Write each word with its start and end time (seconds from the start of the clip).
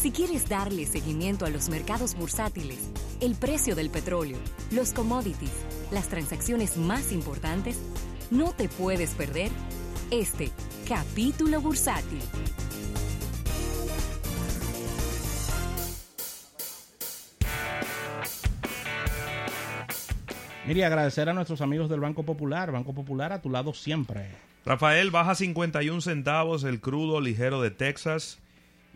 Si 0.00 0.12
quieres 0.12 0.48
darle 0.48 0.86
seguimiento 0.86 1.44
a 1.44 1.50
los 1.50 1.68
mercados 1.68 2.14
bursátiles, 2.14 2.78
el 3.20 3.34
precio 3.34 3.74
del 3.74 3.90
petróleo, 3.90 4.38
los 4.70 4.92
commodities, 4.92 5.50
las 5.90 6.06
transacciones 6.06 6.76
más 6.76 7.10
importantes, 7.10 7.80
no 8.30 8.52
te 8.52 8.68
puedes 8.68 9.14
perder 9.14 9.50
este 10.12 10.52
capítulo 10.88 11.60
bursátil. 11.60 12.20
Mire, 20.64 20.84
agradecer 20.84 21.28
a 21.28 21.32
nuestros 21.32 21.60
amigos 21.60 21.88
del 21.88 21.98
Banco 21.98 22.22
Popular. 22.22 22.70
Banco 22.70 22.94
Popular 22.94 23.32
a 23.32 23.42
tu 23.42 23.50
lado 23.50 23.74
siempre. 23.74 24.30
Rafael, 24.64 25.10
baja 25.10 25.34
51 25.34 26.00
centavos 26.02 26.62
el 26.62 26.80
crudo 26.80 27.20
ligero 27.20 27.60
de 27.60 27.72
Texas 27.72 28.38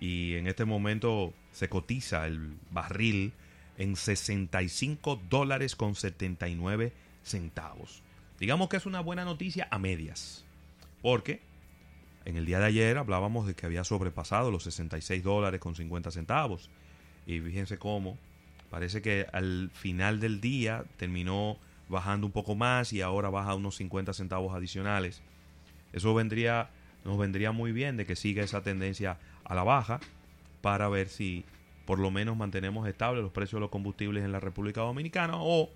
y 0.03 0.35
en 0.35 0.49
este 0.49 0.65
momento 0.65 1.33
se 1.53 1.69
cotiza 1.69 2.27
el 2.27 2.57
barril 2.73 3.33
en 3.79 3.95
65 3.95 5.23
dólares 5.31 5.77
con 5.77 5.95
79 5.95 6.93
centavos. 7.23 8.03
Digamos 8.41 8.69
que 8.69 8.79
es 8.79 8.87
una 8.87 8.99
buena 8.99 9.25
noticia 9.25 9.69
a 9.71 9.79
medias, 9.79 10.45
porque 11.03 11.41
en 12.25 12.37
el 12.37 12.47
día 12.47 12.59
de 12.59 12.67
ayer 12.67 12.99
hablábamos 12.99 13.47
de 13.47 13.55
que 13.55 13.65
había 13.65 13.85
sobrepasado 13.85 14.51
los 14.51 14.65
66 14.65 15.23
dólares 15.23 15.61
con 15.61 15.77
50 15.77 16.11
centavos 16.11 16.69
y 17.25 17.39
fíjense 17.39 17.79
cómo 17.79 18.19
parece 18.71 19.03
que 19.03 19.29
al 19.33 19.71
final 19.73 20.19
del 20.19 20.41
día 20.41 20.85
terminó 20.97 21.59
bajando 21.89 22.27
un 22.27 22.33
poco 22.33 22.57
más 22.57 22.93
y 22.93 23.03
ahora 23.03 23.31
baja 23.31 23.55
unos 23.55 23.77
50 23.77 24.15
centavos 24.15 24.53
adicionales. 24.53 25.23
Eso 25.93 26.13
vendría 26.13 26.71
nos 27.05 27.19
vendría 27.19 27.53
muy 27.53 27.73
bien 27.73 27.97
de 27.97 28.07
que 28.07 28.17
siga 28.17 28.43
esa 28.43 28.63
tendencia 28.63 29.19
a 29.45 29.55
la 29.55 29.65
baja 29.65 30.01
para 30.61 30.89
ver 30.89 31.09
si 31.09 31.45
por 31.85 31.99
lo 31.99 32.11
menos 32.11 32.37
mantenemos 32.37 32.89
estables 32.89 33.23
los 33.23 33.33
precios 33.33 33.59
de 33.59 33.61
los 33.61 33.71
combustibles 33.71 34.25
en 34.25 34.33
la 34.33 34.41
República 34.41 34.83
Dominicana 34.83 35.35
o 35.37 35.71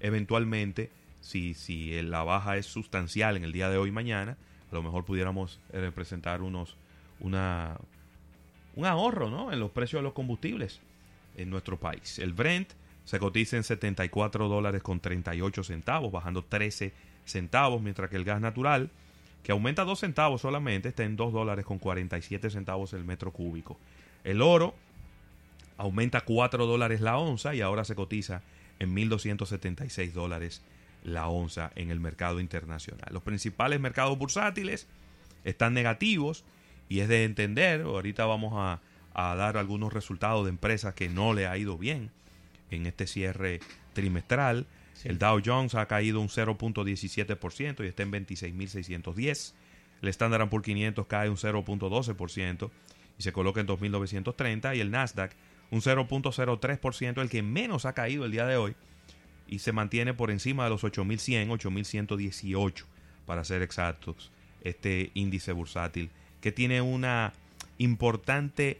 eventualmente 0.00 0.90
si, 1.20 1.54
si 1.54 2.00
la 2.02 2.22
baja 2.22 2.56
es 2.56 2.66
sustancial 2.66 3.36
en 3.36 3.44
el 3.44 3.52
día 3.52 3.68
de 3.68 3.78
hoy 3.78 3.88
y 3.88 3.92
mañana, 3.92 4.36
a 4.70 4.74
lo 4.74 4.82
mejor 4.82 5.04
pudiéramos 5.04 5.60
eh, 5.72 5.80
representar 5.80 6.42
unos 6.42 6.76
una, 7.20 7.76
un 8.74 8.86
ahorro 8.86 9.30
¿no? 9.30 9.52
en 9.52 9.60
los 9.60 9.70
precios 9.70 10.00
de 10.00 10.04
los 10.04 10.12
combustibles 10.12 10.80
en 11.36 11.50
nuestro 11.50 11.78
país. 11.78 12.18
El 12.18 12.32
Brent 12.32 12.70
se 13.04 13.18
cotiza 13.18 13.56
en 13.56 13.64
74 13.64 14.48
dólares 14.48 14.82
con 14.82 15.00
38 15.00 15.62
centavos, 15.64 16.10
bajando 16.10 16.44
13 16.44 16.92
centavos, 17.24 17.82
mientras 17.82 18.10
que 18.10 18.16
el 18.16 18.24
gas 18.24 18.40
natural 18.40 18.90
que 19.44 19.52
aumenta 19.52 19.84
2 19.84 20.00
centavos 20.00 20.40
solamente, 20.40 20.88
está 20.88 21.04
en 21.04 21.14
2 21.14 21.32
dólares 21.32 21.64
con 21.64 21.78
47 21.78 22.50
centavos 22.50 22.94
el 22.94 23.04
metro 23.04 23.30
cúbico. 23.30 23.78
El 24.24 24.42
oro 24.42 24.74
aumenta 25.76 26.22
4 26.22 26.66
dólares 26.66 27.00
la 27.00 27.18
onza 27.18 27.54
y 27.54 27.60
ahora 27.60 27.84
se 27.84 27.94
cotiza 27.94 28.42
en 28.78 28.96
1.276 28.96 30.12
dólares 30.12 30.62
la 31.04 31.28
onza 31.28 31.70
en 31.76 31.90
el 31.90 32.00
mercado 32.00 32.40
internacional. 32.40 33.06
Los 33.12 33.22
principales 33.22 33.78
mercados 33.78 34.16
bursátiles 34.18 34.88
están 35.44 35.74
negativos 35.74 36.42
y 36.88 37.00
es 37.00 37.08
de 37.08 37.24
entender, 37.24 37.82
ahorita 37.82 38.24
vamos 38.24 38.54
a, 38.56 38.80
a 39.12 39.34
dar 39.36 39.58
algunos 39.58 39.92
resultados 39.92 40.44
de 40.44 40.50
empresas 40.50 40.94
que 40.94 41.10
no 41.10 41.34
le 41.34 41.46
ha 41.46 41.56
ido 41.58 41.76
bien 41.76 42.10
en 42.70 42.86
este 42.86 43.06
cierre 43.06 43.60
trimestral. 43.92 44.66
El 45.02 45.18
Dow 45.18 45.40
Jones 45.44 45.74
ha 45.74 45.86
caído 45.86 46.20
un 46.20 46.28
0.17% 46.28 47.84
y 47.84 47.88
está 47.88 48.02
en 48.04 48.12
26.610. 48.12 49.52
El 50.02 50.08
Standard 50.08 50.48
Poor's 50.48 50.64
500 50.64 51.06
cae 51.06 51.28
un 51.28 51.36
0.12% 51.36 52.70
y 53.18 53.22
se 53.22 53.32
coloca 53.32 53.60
en 53.60 53.66
2.930. 53.66 54.76
Y 54.76 54.80
el 54.80 54.90
Nasdaq 54.90 55.32
un 55.70 55.80
0.03%, 55.80 57.20
el 57.20 57.28
que 57.28 57.42
menos 57.42 57.84
ha 57.84 57.94
caído 57.94 58.24
el 58.24 58.30
día 58.30 58.46
de 58.46 58.56
hoy 58.56 58.76
y 59.46 59.58
se 59.58 59.72
mantiene 59.72 60.14
por 60.14 60.30
encima 60.30 60.64
de 60.64 60.70
los 60.70 60.84
8.100, 60.84 61.48
8.118 61.48 62.84
para 63.26 63.44
ser 63.44 63.62
exactos. 63.62 64.30
Este 64.62 65.10
índice 65.14 65.52
bursátil 65.52 66.10
que 66.40 66.52
tiene 66.52 66.80
una 66.80 67.32
importante 67.78 68.78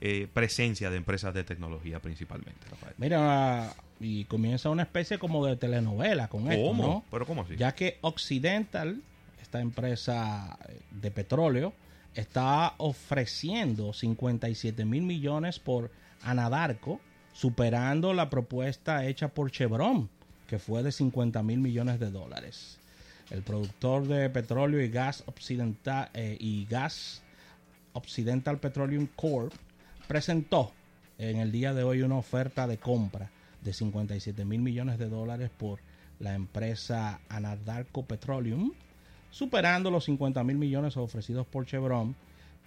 eh, 0.00 0.28
presencia 0.32 0.90
de 0.90 0.96
empresas 0.96 1.34
de 1.34 1.44
tecnología 1.44 2.00
principalmente. 2.00 2.66
Rafael. 2.70 2.94
Mira, 2.98 3.74
y 4.00 4.24
comienza 4.24 4.70
una 4.70 4.82
especie 4.82 5.18
como 5.18 5.44
de 5.44 5.56
telenovela 5.56 6.28
con 6.28 6.50
esto, 6.50 6.68
¿Cómo? 6.68 6.82
¿no? 6.82 7.04
¿Pero 7.10 7.26
cómo 7.26 7.42
así? 7.42 7.56
Ya 7.56 7.74
que 7.74 7.98
Occidental, 8.00 9.02
esta 9.42 9.60
empresa 9.60 10.58
de 10.90 11.10
petróleo, 11.10 11.74
está 12.14 12.74
ofreciendo 12.78 13.92
57 13.92 14.84
mil 14.86 15.02
millones 15.02 15.58
por 15.58 15.90
Anadarko, 16.22 16.98
superando 17.34 18.14
la 18.14 18.30
propuesta 18.30 19.06
hecha 19.06 19.28
por 19.28 19.50
Chevron, 19.50 20.08
que 20.48 20.58
fue 20.58 20.82
de 20.82 20.92
50 20.92 21.42
mil 21.42 21.60
millones 21.60 22.00
de 22.00 22.10
dólares. 22.10 22.78
El 23.30 23.42
productor 23.42 24.08
de 24.08 24.28
petróleo 24.30 24.80
y 24.80 24.88
gas 24.88 25.22
occidental 25.26 26.08
eh, 26.14 26.36
y 26.40 26.64
gas 26.64 27.22
Occidental 27.92 28.58
Petroleum 28.58 29.08
Corp 29.14 29.52
presentó 30.08 30.72
en 31.18 31.36
el 31.36 31.52
día 31.52 31.74
de 31.74 31.82
hoy 31.82 32.02
una 32.02 32.16
oferta 32.16 32.66
de 32.66 32.78
compra 32.78 33.30
de 33.62 33.72
57 33.72 34.44
mil 34.44 34.60
millones 34.60 34.98
de 34.98 35.08
dólares 35.08 35.50
por 35.56 35.80
la 36.18 36.34
empresa 36.34 37.20
Anadarko 37.28 38.04
Petroleum, 38.04 38.72
superando 39.30 39.90
los 39.90 40.04
50 40.04 40.42
mil 40.44 40.56
millones 40.56 40.96
ofrecidos 40.96 41.46
por 41.46 41.66
Chevron 41.66 42.14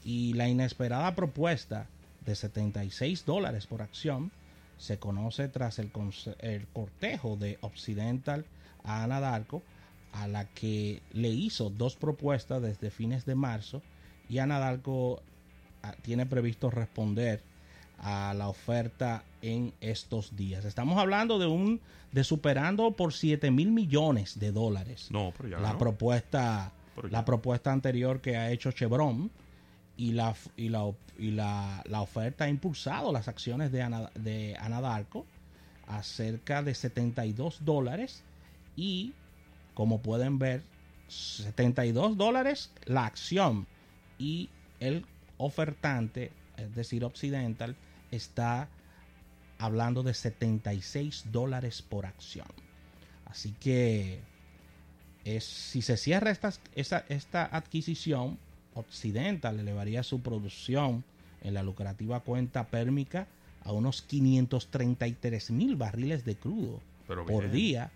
y 0.04 0.34
la 0.34 0.48
inesperada 0.50 1.16
propuesta 1.16 1.88
de 2.26 2.36
76 2.36 3.26
dólares 3.26 3.68
por 3.68 3.81
acción 3.81 4.31
se 4.78 4.98
conoce 4.98 5.48
tras 5.48 5.80
el, 5.80 5.92
el 6.40 6.68
cortejo 6.68 7.36
de 7.38 7.58
Occidental 7.62 8.46
a 8.84 9.04
Anadarko, 9.04 9.62
a 10.12 10.28
la 10.28 10.46
que 10.46 11.02
le 11.14 11.30
hizo 11.30 11.70
dos 11.70 11.96
propuestas 11.96 12.62
desde 12.62 12.92
fines 12.92 13.25
de 13.25 13.36
marzo 13.36 13.81
y 14.30 14.40
Anadarko 14.40 15.22
tiene 16.02 16.25
previsto 16.25 16.70
responder 16.70 17.42
a 18.03 18.34
la 18.34 18.50
oferta 18.50 19.24
en 19.41 19.74
estos 19.81 20.36
días. 20.36 20.66
Estamos 20.66 20.97
hablando 21.00 21.40
de 21.40 21.47
un 21.47 21.80
de 22.12 22.24
superando 22.24 22.91
por 22.91 23.14
7 23.14 23.50
mil 23.50 23.72
millones 23.72 24.40
de 24.40 24.52
dólares. 24.52 25.08
No, 25.09 25.34
pero 25.38 25.50
ya 25.50 25.59
la 25.59 25.74
no. 25.74 25.78
propuesta 25.80 26.72
Pero 26.96 27.08
ya. 27.08 27.13
la 27.13 27.25
propuesta 27.25 27.72
anterior 27.72 28.22
que 28.22 28.38
ha 28.38 28.52
hecho 28.52 28.72
Chevron 28.72 29.31
y 29.97 30.12
la 30.12 30.36
y 30.58 30.69
la, 30.69 30.92
y 31.18 31.31
la, 31.31 31.81
la 31.88 32.02
oferta 32.02 32.44
ha 32.46 32.50
impulsado 32.50 33.12
las 33.12 33.28
acciones 33.28 33.72
de, 33.72 33.81
Ana- 33.81 34.12
de 34.16 34.56
Anadarko 34.59 35.25
a 35.88 36.03
cerca 36.03 36.62
de 36.63 36.74
72 36.75 37.63
dólares 37.66 38.24
y 38.75 39.13
como 39.74 40.02
pueden 40.02 40.40
ver 40.40 40.62
72 41.08 42.18
dólares 42.18 42.72
la 42.86 43.06
acción 43.06 43.68
y 44.18 44.50
el 44.80 45.06
ofertante 45.38 46.31
es 46.58 46.74
decir 46.75 47.03
Occidental 47.03 47.75
está 48.16 48.69
hablando 49.57 50.03
de 50.03 50.13
76 50.13 51.25
dólares 51.31 51.81
por 51.81 52.06
acción 52.06 52.47
así 53.25 53.53
que 53.59 54.22
es, 55.25 55.44
si 55.44 55.81
se 55.81 55.97
cierra 55.97 56.31
esta, 56.31 56.53
esta, 56.75 57.06
esta 57.09 57.46
adquisición, 57.56 58.38
Occidental 58.75 59.59
elevaría 59.59 60.01
su 60.03 60.22
producción 60.22 61.03
en 61.41 61.53
la 61.53 61.63
lucrativa 61.63 62.22
cuenta 62.22 62.66
pérmica 62.68 63.28
a 63.63 63.72
unos 63.72 64.01
533 64.01 65.51
mil 65.51 65.75
barriles 65.75 66.25
de 66.25 66.35
crudo 66.35 66.81
Pero 67.07 67.25
por 67.25 67.51
día, 67.51 67.91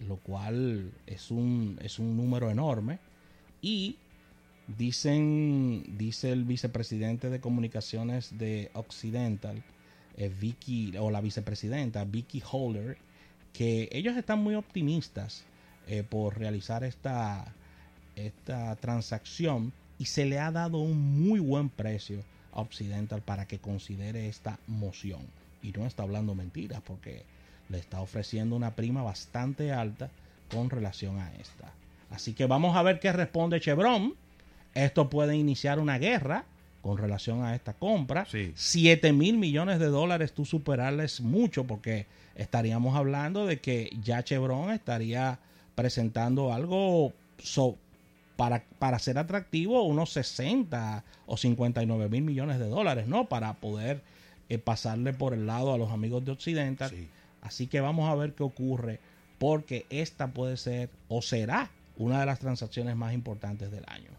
lo 0.00 0.16
cual 0.16 0.92
es 1.06 1.30
un, 1.30 1.78
es 1.82 1.98
un 1.98 2.16
número 2.16 2.50
enorme. 2.50 2.98
Y 3.60 3.96
dicen, 4.66 5.84
dice 5.98 6.32
el 6.32 6.44
vicepresidente 6.44 7.30
de 7.30 7.40
comunicaciones 7.40 8.38
de 8.38 8.70
Occidental, 8.74 9.62
eh, 10.16 10.30
Vicky, 10.40 10.96
o 10.98 11.10
la 11.10 11.20
vicepresidenta 11.20 12.04
Vicky 12.04 12.42
Holder, 12.50 12.96
que 13.52 13.88
ellos 13.92 14.16
están 14.16 14.42
muy 14.42 14.54
optimistas 14.54 15.44
eh, 15.86 16.02
por 16.02 16.38
realizar 16.38 16.84
esta, 16.84 17.44
esta 18.16 18.76
transacción 18.76 19.72
y 19.98 20.06
se 20.06 20.24
le 20.24 20.38
ha 20.38 20.50
dado 20.50 20.78
un 20.78 21.26
muy 21.28 21.40
buen 21.40 21.68
precio 21.68 22.22
a 22.52 22.60
Occidental 22.60 23.22
para 23.22 23.46
que 23.46 23.58
considere 23.58 24.28
esta 24.28 24.58
moción. 24.66 25.22
Y 25.62 25.72
no 25.72 25.86
está 25.86 26.02
hablando 26.02 26.34
mentiras 26.34 26.80
porque 26.84 27.24
le 27.68 27.78
está 27.78 28.00
ofreciendo 28.00 28.56
una 28.56 28.74
prima 28.74 29.02
bastante 29.02 29.72
alta 29.72 30.10
con 30.50 30.70
relación 30.70 31.18
a 31.18 31.32
esta. 31.34 31.72
Así 32.10 32.34
que 32.34 32.46
vamos 32.46 32.76
a 32.76 32.82
ver 32.82 33.00
qué 33.00 33.12
responde 33.12 33.60
Chevron. 33.60 34.14
Esto 34.74 35.08
puede 35.10 35.36
iniciar 35.36 35.78
una 35.78 35.98
guerra 35.98 36.44
con 36.82 36.98
relación 36.98 37.44
a 37.44 37.54
esta 37.54 37.72
compra. 37.74 38.26
Sí. 38.30 38.52
7 38.54 39.12
mil 39.12 39.38
millones 39.38 39.78
de 39.78 39.86
dólares, 39.86 40.32
tú 40.32 40.44
superarles 40.44 41.20
mucho 41.20 41.64
porque 41.64 42.06
estaríamos 42.34 42.96
hablando 42.96 43.46
de 43.46 43.60
que 43.60 43.90
ya 44.02 44.22
Chevron 44.22 44.70
estaría 44.72 45.38
presentando 45.74 46.52
algo 46.52 47.12
so- 47.38 47.76
para, 48.36 48.64
para 48.78 48.98
ser 48.98 49.16
atractivo 49.18 49.82
unos 49.84 50.10
60 50.12 51.04
o 51.26 51.36
59 51.36 52.08
mil 52.08 52.22
millones 52.24 52.58
de 52.58 52.68
dólares, 52.68 53.06
¿no? 53.06 53.26
Para 53.28 53.54
poder 53.54 54.02
eh, 54.48 54.58
pasarle 54.58 55.12
por 55.12 55.32
el 55.34 55.46
lado 55.46 55.72
a 55.72 55.78
los 55.78 55.90
amigos 55.92 56.24
de 56.24 56.32
Occidental. 56.32 56.90
Sí. 56.90 57.08
Así 57.42 57.66
que 57.68 57.80
vamos 57.80 58.10
a 58.10 58.14
ver 58.14 58.34
qué 58.34 58.42
ocurre, 58.42 58.98
porque 59.38 59.86
esta 59.90 60.28
puede 60.28 60.56
ser 60.56 60.90
o 61.08 61.22
será 61.22 61.70
una 61.96 62.18
de 62.20 62.26
las 62.26 62.40
transacciones 62.40 62.96
más 62.96 63.14
importantes 63.14 63.70
del 63.70 63.84
año. 63.86 64.10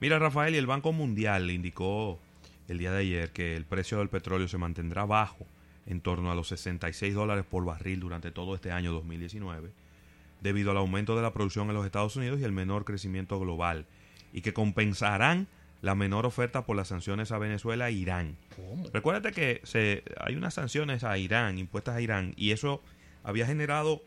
Mira, 0.00 0.20
Rafael, 0.20 0.54
y 0.54 0.58
el 0.58 0.66
Banco 0.66 0.92
Mundial 0.92 1.50
indicó 1.50 2.20
el 2.68 2.78
día 2.78 2.92
de 2.92 2.98
ayer 2.98 3.30
que 3.30 3.56
el 3.56 3.64
precio 3.64 3.98
del 3.98 4.08
petróleo 4.08 4.46
se 4.46 4.56
mantendrá 4.56 5.04
bajo 5.04 5.44
en 5.86 6.00
torno 6.00 6.30
a 6.30 6.36
los 6.36 6.48
66 6.48 7.14
dólares 7.14 7.44
por 7.44 7.64
barril 7.64 7.98
durante 7.98 8.30
todo 8.30 8.54
este 8.54 8.70
año 8.70 8.92
2019, 8.92 9.70
debido 10.40 10.70
al 10.70 10.76
aumento 10.76 11.16
de 11.16 11.22
la 11.22 11.32
producción 11.32 11.68
en 11.68 11.74
los 11.74 11.84
Estados 11.84 12.14
Unidos 12.14 12.38
y 12.40 12.44
el 12.44 12.52
menor 12.52 12.84
crecimiento 12.84 13.40
global, 13.40 13.86
y 14.32 14.42
que 14.42 14.52
compensarán 14.52 15.48
la 15.82 15.96
menor 15.96 16.26
oferta 16.26 16.64
por 16.64 16.76
las 16.76 16.88
sanciones 16.88 17.32
a 17.32 17.38
Venezuela 17.38 17.88
e 17.88 17.92
Irán. 17.92 18.36
¿Cómo? 18.54 18.88
Recuérdate 18.92 19.32
que 19.32 19.60
se, 19.64 20.04
hay 20.20 20.36
unas 20.36 20.54
sanciones 20.54 21.02
a 21.02 21.18
Irán, 21.18 21.58
impuestas 21.58 21.96
a 21.96 22.00
Irán, 22.00 22.34
y 22.36 22.52
eso 22.52 22.82
había 23.24 23.46
generado 23.46 24.02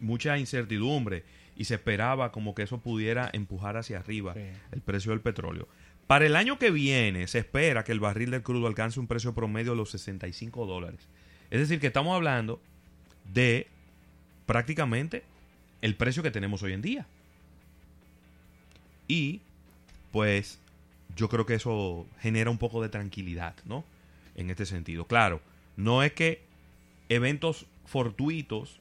mucha 0.00 0.36
incertidumbre 0.36 1.24
y 1.62 1.64
se 1.64 1.74
esperaba 1.74 2.32
como 2.32 2.56
que 2.56 2.62
eso 2.64 2.78
pudiera 2.78 3.30
empujar 3.32 3.76
hacia 3.76 3.98
arriba 4.00 4.34
Sí. 4.34 4.40
el 4.72 4.80
precio 4.80 5.12
del 5.12 5.20
petróleo. 5.20 5.68
Para 6.08 6.26
el 6.26 6.34
año 6.34 6.58
que 6.58 6.72
viene 6.72 7.28
se 7.28 7.38
espera 7.38 7.84
que 7.84 7.92
el 7.92 8.00
barril 8.00 8.32
del 8.32 8.42
crudo 8.42 8.66
alcance 8.66 8.98
un 8.98 9.06
precio 9.06 9.32
promedio 9.32 9.70
de 9.70 9.76
los 9.76 9.90
65 9.92 10.66
dólares. 10.66 10.98
Es 11.50 11.60
decir, 11.60 11.78
que 11.78 11.86
estamos 11.86 12.16
hablando 12.16 12.60
de 13.32 13.68
prácticamente 14.44 15.22
el 15.82 15.94
precio 15.94 16.24
que 16.24 16.32
tenemos 16.32 16.64
hoy 16.64 16.72
en 16.72 16.82
día. 16.82 17.06
Y 19.06 19.40
pues 20.10 20.58
yo 21.14 21.28
creo 21.28 21.46
que 21.46 21.54
eso 21.54 22.08
genera 22.20 22.50
un 22.50 22.58
poco 22.58 22.82
de 22.82 22.88
tranquilidad, 22.88 23.54
¿no? 23.66 23.84
En 24.34 24.50
este 24.50 24.66
sentido. 24.66 25.06
Claro, 25.06 25.40
no 25.76 26.02
es 26.02 26.12
que 26.12 26.42
eventos 27.08 27.66
fortuitos 27.86 28.80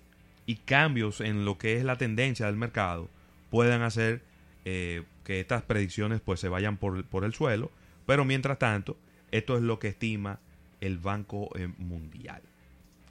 y 0.52 0.56
cambios 0.56 1.22
en 1.22 1.46
lo 1.46 1.58
que 1.58 1.78
es 1.78 1.86
la 1.86 1.98
tendencia 1.98 2.48
del 2.48 2.58
mercado 2.58 3.10
puedan 3.50 3.84
hacer 3.84 4.22
eh, 4.66 5.04
que 5.24 5.40
estas 5.40 5.64
predicciones 5.64 6.20
pues 6.20 6.42
se 6.42 6.50
vayan 6.50 6.76
por, 6.76 7.06
por 7.06 7.24
el 7.24 7.34
suelo, 7.34 7.72
pero 8.06 8.26
mientras 8.26 8.60
tanto, 8.60 8.98
esto 9.32 9.56
es 9.56 9.64
lo 9.64 9.80
que 9.80 9.88
estima 9.88 10.42
el 10.82 10.98
Banco 10.98 11.58
eh, 11.58 11.70
Mundial. 11.78 12.42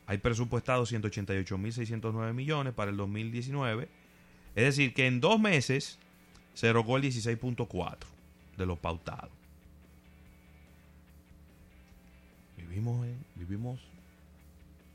Hay 0.07 0.19
presupuestados 0.19 0.91
188.609 0.93 2.33
millones 2.33 2.73
para 2.73 2.91
el 2.91 2.97
2019. 2.97 3.89
Es 4.57 4.65
decir, 4.65 4.95
que 4.95 5.07
en 5.07 5.21
dos 5.21 5.39
meses 5.39 5.99
se 6.55 6.69
erogó 6.69 6.97
el 6.97 7.03
16.4 7.05 7.97
de 8.57 8.67
lo 8.67 8.77
pautado. 8.77 9.31
Vivimos, 12.57 13.07
vivimos 13.35 13.81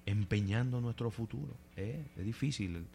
empeñando 0.06 0.81
nuestro 0.81 1.12
futuro. 1.12 1.54
¿eh? 1.77 2.04
Es 2.18 2.25
difícil 2.25 2.86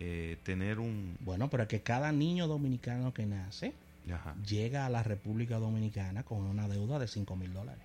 eh, 0.00 0.36
tener 0.42 0.78
un... 0.80 1.16
Bueno, 1.20 1.48
pero 1.50 1.62
es 1.64 1.68
que 1.68 1.82
cada 1.82 2.12
niño 2.12 2.46
dominicano 2.46 3.14
que 3.14 3.26
nace 3.26 3.74
Ajá, 4.12 4.34
llega 4.46 4.84
a 4.86 4.90
la 4.90 5.02
República 5.02 5.58
Dominicana 5.58 6.24
con 6.24 6.38
una 6.44 6.68
deuda 6.68 6.98
de 6.98 7.08
5 7.08 7.36
mil 7.36 7.52
dólares. 7.52 7.82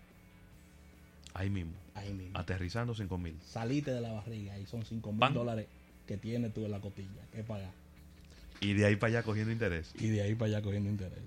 ahí 1.33 1.49
mismo, 1.49 1.73
Ahí 1.93 2.13
mismo. 2.13 2.37
aterrizando 2.37 2.93
5 2.93 3.17
mil. 3.17 3.37
Salite 3.45 3.91
de 3.91 4.01
la 4.01 4.11
barriga 4.11 4.57
y 4.59 4.65
son 4.65 4.83
5 4.85 5.11
mil 5.13 5.33
dólares 5.33 5.67
que 6.07 6.17
tienes 6.17 6.53
tú 6.53 6.65
en 6.65 6.71
la 6.71 6.79
cotilla 6.81 7.21
que 7.31 7.43
pagar. 7.43 7.71
Y 8.61 8.73
de 8.73 8.85
ahí 8.85 8.95
para 8.97 9.11
allá 9.13 9.23
cogiendo 9.23 9.51
interés. 9.53 9.93
Y 9.97 10.07
de 10.09 10.21
ahí 10.21 10.35
para 10.35 10.47
allá 10.51 10.61
cogiendo 10.61 10.89
interés. 10.89 11.23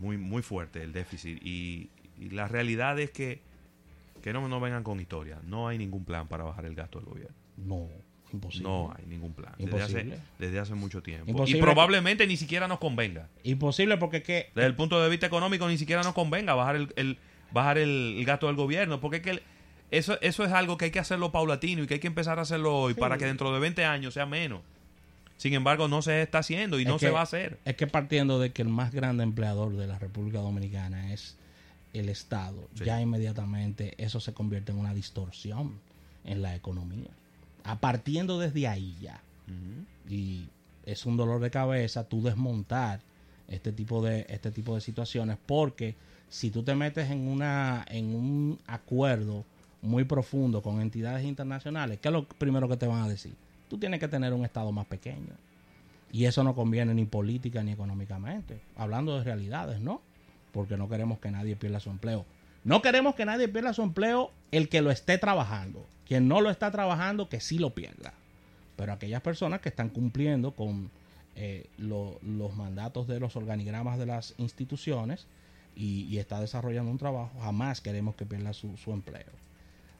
Muy, 0.00 0.16
muy 0.18 0.42
fuerte 0.42 0.82
el 0.82 0.92
déficit. 0.92 1.38
Y, 1.44 1.88
y 2.18 2.30
la 2.30 2.48
realidad 2.48 2.98
es 2.98 3.10
que, 3.12 3.40
que 4.22 4.32
no, 4.32 4.48
no 4.48 4.58
vengan 4.58 4.82
con 4.82 4.98
historia. 4.98 5.38
No 5.46 5.68
hay 5.68 5.78
ningún 5.78 6.04
plan 6.04 6.26
para 6.26 6.42
bajar 6.42 6.64
el 6.64 6.74
gasto 6.74 6.98
del 6.98 7.06
gobierno. 7.08 7.36
No, 7.58 7.88
imposible. 8.32 8.68
No 8.68 8.94
hay 8.96 9.04
ningún 9.06 9.32
plan. 9.32 9.52
Desde 9.58 9.82
hace, 9.82 9.92
Imposible. 9.92 10.18
desde 10.38 10.58
hace 10.58 10.74
mucho 10.74 11.02
tiempo. 11.02 11.30
Imposible. 11.30 11.58
Y 11.58 11.62
probablemente 11.62 12.26
ni 12.26 12.36
siquiera 12.36 12.68
nos 12.68 12.78
convenga. 12.78 13.28
Imposible 13.44 13.96
porque 13.98 14.22
que 14.22 14.50
Desde 14.54 14.66
el 14.66 14.74
punto 14.74 15.02
de 15.02 15.08
vista 15.10 15.26
económico 15.26 15.68
ni 15.68 15.78
siquiera 15.78 16.02
nos 16.02 16.14
convenga 16.14 16.54
bajar 16.54 16.76
el, 16.76 16.92
el- 16.96 17.18
bajar 17.52 17.76
el, 17.78 18.14
el 18.18 18.24
gasto 18.24 18.46
del 18.46 18.56
gobierno, 18.56 19.00
porque 19.00 19.18
es 19.18 19.22
que 19.22 19.30
el- 19.30 19.42
eso, 19.90 20.18
eso 20.22 20.44
es 20.44 20.52
algo 20.52 20.78
que 20.78 20.86
hay 20.86 20.90
que 20.90 21.00
hacerlo 21.00 21.32
paulatino 21.32 21.82
y 21.82 21.86
que 21.86 21.94
hay 21.94 22.00
que 22.00 22.06
empezar 22.06 22.38
a 22.38 22.42
hacerlo 22.42 22.74
hoy 22.78 22.94
Sí. 22.94 23.00
para 23.00 23.18
que 23.18 23.26
dentro 23.26 23.52
de 23.52 23.60
20 23.60 23.84
años 23.84 24.14
sea 24.14 24.24
menos. 24.24 24.60
Sin 25.36 25.52
embargo, 25.54 25.88
no 25.88 26.00
se 26.02 26.22
está 26.22 26.38
haciendo 26.38 26.78
y 26.78 26.82
Es 26.84 26.88
no 26.88 26.98
se 26.98 27.10
va 27.10 27.20
a 27.20 27.24
hacer. 27.24 27.58
Es 27.64 27.74
que 27.76 27.86
partiendo 27.86 28.38
de 28.38 28.52
que 28.52 28.62
el 28.62 28.68
más 28.68 28.94
grande 28.94 29.22
empleador 29.24 29.76
de 29.76 29.86
la 29.86 29.98
República 29.98 30.38
Dominicana 30.38 31.12
es 31.12 31.36
el 31.92 32.08
Estado, 32.08 32.68
Sí. 32.74 32.84
ya 32.86 33.00
inmediatamente 33.02 33.94
eso 33.98 34.18
se 34.20 34.32
convierte 34.32 34.72
en 34.72 34.78
una 34.78 34.94
distorsión 34.94 35.78
en 36.24 36.40
la 36.40 36.54
economía. 36.54 37.10
A 37.64 37.78
partiendo 37.78 38.38
desde 38.38 38.66
ahí 38.68 38.96
ya. 39.00 39.20
Y 40.08 40.48
es 40.84 41.06
un 41.06 41.16
dolor 41.16 41.40
de 41.40 41.50
cabeza 41.50 42.04
tú 42.04 42.22
desmontar 42.22 43.00
este 43.48 43.72
tipo 43.72 44.02
de 44.02 44.26
este 44.28 44.50
tipo 44.50 44.74
de 44.74 44.80
situaciones 44.80 45.36
porque 45.46 45.94
si 46.28 46.50
tú 46.50 46.62
te 46.62 46.74
metes 46.74 47.10
en 47.10 47.28
una 47.28 47.84
en 47.88 48.14
un 48.14 48.58
acuerdo 48.66 49.44
muy 49.82 50.04
profundo 50.04 50.62
con 50.62 50.80
entidades 50.80 51.24
internacionales, 51.24 51.98
¿qué 52.00 52.08
es 52.08 52.12
lo 52.12 52.24
primero 52.24 52.68
que 52.68 52.76
te 52.76 52.86
van 52.86 53.02
a 53.02 53.08
decir? 53.08 53.34
Tú 53.68 53.78
tienes 53.78 54.00
que 54.00 54.08
tener 54.08 54.32
un 54.32 54.44
estado 54.44 54.72
más 54.72 54.86
pequeño. 54.86 55.32
Y 56.12 56.26
eso 56.26 56.44
no 56.44 56.54
conviene 56.54 56.94
ni 56.94 57.06
política 57.06 57.62
ni 57.62 57.72
económicamente. 57.72 58.60
Hablando 58.76 59.18
de 59.18 59.24
realidades, 59.24 59.80
¿no? 59.80 60.02
Porque 60.52 60.76
no 60.76 60.88
queremos 60.88 61.18
que 61.18 61.30
nadie 61.30 61.56
pierda 61.56 61.80
su 61.80 61.90
empleo. 61.90 62.26
No 62.64 62.82
queremos 62.82 63.14
que 63.14 63.24
nadie 63.24 63.48
pierda 63.48 63.72
su 63.72 63.82
empleo 63.82 64.30
el 64.50 64.68
que 64.68 64.82
lo 64.82 64.90
esté 64.90 65.16
trabajando. 65.18 65.86
Quien 66.12 66.28
no 66.28 66.42
lo 66.42 66.50
está 66.50 66.70
trabajando, 66.70 67.30
que 67.30 67.40
sí 67.40 67.56
lo 67.58 67.70
pierda. 67.70 68.12
Pero 68.76 68.92
aquellas 68.92 69.22
personas 69.22 69.62
que 69.62 69.70
están 69.70 69.88
cumpliendo 69.88 70.50
con 70.50 70.90
eh, 71.36 71.64
lo- 71.78 72.18
los 72.20 72.54
mandatos 72.54 73.08
de 73.08 73.18
los 73.18 73.34
organigramas 73.34 73.98
de 73.98 74.04
las 74.04 74.34
instituciones 74.36 75.26
y, 75.74 76.02
y 76.10 76.18
está 76.18 76.38
desarrollando 76.38 76.90
un 76.90 76.98
trabajo, 76.98 77.30
jamás 77.40 77.80
queremos 77.80 78.14
que 78.14 78.26
pierda 78.26 78.52
su, 78.52 78.76
su 78.76 78.92
empleo. 78.92 79.24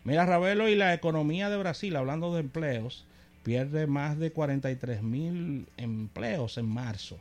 Mira, 0.04 0.26
Ravelo, 0.26 0.68
y 0.68 0.74
la 0.74 0.92
economía 0.92 1.48
de 1.48 1.56
Brasil, 1.56 1.96
hablando 1.96 2.34
de 2.34 2.40
empleos, 2.40 3.06
pierde 3.42 3.86
más 3.86 4.18
de 4.18 4.32
43 4.32 5.02
mil 5.02 5.66
empleos 5.78 6.58
en 6.58 6.66
marzo. 6.66 7.16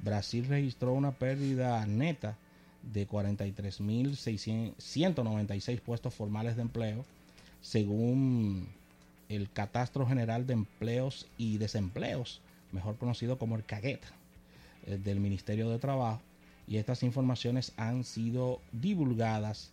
Brasil 0.00 0.44
registró 0.48 0.92
una 0.92 1.12
pérdida 1.12 1.86
neta 1.86 2.36
de 2.82 3.06
43 3.06 3.80
mil 3.80 4.16
196 4.16 5.80
puestos 5.80 6.12
formales 6.12 6.56
de 6.56 6.62
empleo, 6.62 7.04
según 7.64 8.68
el 9.30 9.50
Catastro 9.50 10.06
General 10.06 10.46
de 10.46 10.52
Empleos 10.52 11.26
y 11.38 11.56
Desempleos, 11.56 12.42
mejor 12.72 12.96
conocido 12.98 13.38
como 13.38 13.56
el 13.56 13.64
CAGET, 13.64 14.02
eh, 14.86 14.98
del 15.02 15.18
Ministerio 15.18 15.70
de 15.70 15.78
Trabajo. 15.78 16.20
Y 16.68 16.76
estas 16.76 17.02
informaciones 17.02 17.72
han 17.78 18.04
sido 18.04 18.60
divulgadas 18.72 19.70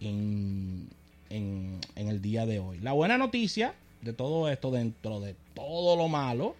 en, 0.00 0.88
en, 1.30 1.78
en 1.94 2.08
el 2.08 2.20
día 2.20 2.44
de 2.44 2.58
hoy. 2.58 2.80
La 2.80 2.92
buena 2.92 3.18
noticia 3.18 3.72
de 4.02 4.12
todo 4.12 4.48
esto, 4.48 4.72
dentro 4.72 5.20
de 5.20 5.36
todo 5.54 5.96
lo 5.96 6.08
malo, 6.08 6.56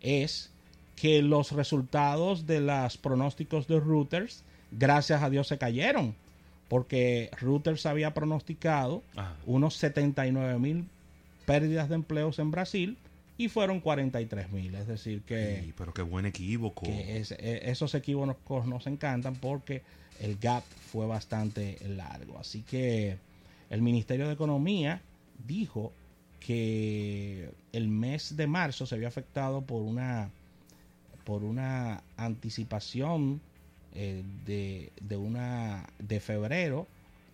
es 0.00 0.50
que 0.94 1.22
los 1.22 1.50
resultados 1.50 2.46
de 2.46 2.60
los 2.60 2.96
pronósticos 2.98 3.66
de 3.66 3.80
Reuters, 3.80 4.44
gracias 4.70 5.22
a 5.22 5.30
Dios, 5.30 5.48
se 5.48 5.58
cayeron. 5.58 6.14
Porque 6.70 7.30
Reuters 7.40 7.84
había 7.84 8.14
pronosticado 8.14 9.02
Ajá. 9.16 9.36
unos 9.44 9.74
79 9.74 10.56
mil 10.60 10.86
pérdidas 11.44 11.88
de 11.88 11.96
empleos 11.96 12.38
en 12.38 12.52
Brasil 12.52 12.96
y 13.36 13.48
fueron 13.48 13.80
43 13.80 14.52
mil. 14.52 14.72
Es 14.76 14.86
decir, 14.86 15.22
que, 15.22 15.62
Sí, 15.64 15.74
pero 15.76 15.92
qué 15.92 16.02
buen 16.02 16.26
equívoco. 16.26 16.82
que 16.86 17.18
es- 17.18 17.32
e- 17.32 17.68
esos 17.70 17.92
equívocos 17.96 18.66
nos 18.66 18.86
encantan 18.86 19.34
porque 19.34 19.82
el 20.20 20.36
gap 20.38 20.62
fue 20.92 21.06
bastante 21.06 21.76
largo. 21.88 22.38
Así 22.38 22.62
que 22.62 23.16
el 23.68 23.82
Ministerio 23.82 24.28
de 24.28 24.34
Economía 24.34 25.02
dijo 25.44 25.92
que 26.38 27.50
el 27.72 27.88
mes 27.88 28.36
de 28.36 28.46
marzo 28.46 28.86
se 28.86 28.94
había 28.94 29.08
afectado 29.08 29.62
por 29.62 29.82
una 29.82 30.30
por 31.24 31.42
una 31.44 32.02
anticipación 32.16 33.40
eh, 33.94 34.22
de, 34.46 34.92
de 35.00 35.16
una 35.16 35.84
de 35.98 36.20
febrero 36.20 36.86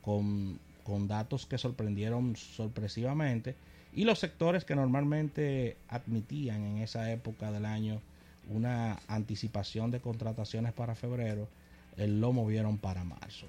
con, 0.02 0.58
con 0.84 1.08
datos 1.08 1.46
que 1.46 1.58
sorprendieron 1.58 2.36
sorpresivamente 2.36 3.54
y 3.92 4.04
los 4.04 4.18
sectores 4.18 4.64
que 4.64 4.74
normalmente 4.76 5.76
admitían 5.88 6.62
en 6.64 6.78
esa 6.78 7.10
época 7.12 7.50
del 7.50 7.64
año 7.64 8.00
una 8.48 8.98
anticipación 9.08 9.90
de 9.90 10.00
contrataciones 10.00 10.72
para 10.72 10.94
febrero 10.94 11.48
eh, 11.96 12.06
lo 12.06 12.32
movieron 12.32 12.78
para 12.78 13.02
marzo. 13.04 13.46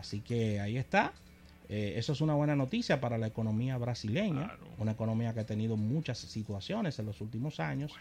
Así 0.00 0.20
que 0.20 0.58
ahí 0.60 0.76
está. 0.78 1.12
Eh, 1.68 1.94
eso 1.96 2.12
es 2.12 2.20
una 2.20 2.34
buena 2.34 2.56
noticia 2.56 3.00
para 3.00 3.18
la 3.18 3.28
economía 3.28 3.78
brasileña 3.78 4.46
Claro. 4.48 4.66
una 4.78 4.92
economía 4.92 5.32
que 5.32 5.40
ha 5.40 5.46
tenido 5.46 5.76
muchas 5.76 6.18
situaciones 6.18 6.98
en 6.98 7.06
los 7.06 7.20
últimos 7.20 7.60
años 7.60 7.92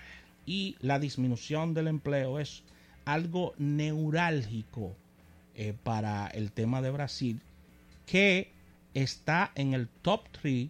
y 0.45 0.75
la 0.81 0.97
disminución 0.97 1.73
del 1.75 1.87
empleo 1.87 2.39
es 2.39 2.63
algo 3.05 3.53
neurálgico 3.57 4.95
eh, 5.55 5.73
para 5.83 6.27
el 6.27 6.51
tema 6.51 6.81
de 6.81 6.91
Brasil 6.91 7.41
que 8.05 8.51
está 8.93 9.51
en 9.55 9.73
el 9.73 9.87
top 9.87 10.21
3 10.41 10.69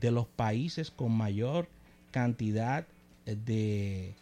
de 0.00 0.10
los 0.10 0.26
países 0.26 0.90
con 0.90 1.12
mayor 1.12 1.68
cantidad 2.10 2.86
de, 3.24 4.14